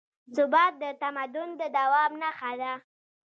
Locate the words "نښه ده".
2.21-2.73